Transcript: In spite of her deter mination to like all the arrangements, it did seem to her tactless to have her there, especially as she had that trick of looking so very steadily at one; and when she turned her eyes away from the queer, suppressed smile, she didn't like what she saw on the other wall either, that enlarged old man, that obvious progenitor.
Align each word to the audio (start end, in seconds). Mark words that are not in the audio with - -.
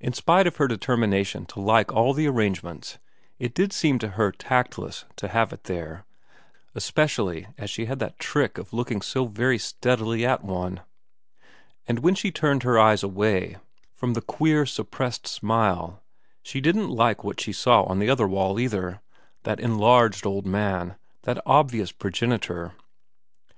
In 0.00 0.12
spite 0.12 0.46
of 0.46 0.56
her 0.56 0.68
deter 0.68 0.98
mination 0.98 1.46
to 1.46 1.60
like 1.60 1.90
all 1.90 2.12
the 2.12 2.26
arrangements, 2.26 2.98
it 3.38 3.54
did 3.54 3.72
seem 3.72 3.98
to 4.00 4.08
her 4.08 4.30
tactless 4.32 5.06
to 5.16 5.28
have 5.28 5.50
her 5.50 5.58
there, 5.64 6.04
especially 6.74 7.46
as 7.56 7.70
she 7.70 7.86
had 7.86 8.00
that 8.00 8.18
trick 8.18 8.58
of 8.58 8.74
looking 8.74 9.00
so 9.00 9.24
very 9.24 9.56
steadily 9.58 10.26
at 10.26 10.44
one; 10.44 10.80
and 11.88 12.00
when 12.00 12.14
she 12.14 12.30
turned 12.30 12.64
her 12.64 12.78
eyes 12.78 13.02
away 13.02 13.56
from 13.94 14.12
the 14.12 14.20
queer, 14.20 14.66
suppressed 14.66 15.26
smile, 15.26 16.02
she 16.42 16.60
didn't 16.60 16.90
like 16.90 17.24
what 17.24 17.40
she 17.40 17.54
saw 17.54 17.84
on 17.84 17.98
the 17.98 18.10
other 18.10 18.28
wall 18.28 18.60
either, 18.60 19.00
that 19.44 19.58
enlarged 19.58 20.26
old 20.26 20.44
man, 20.46 20.96
that 21.22 21.40
obvious 21.46 21.92
progenitor. 21.92 22.72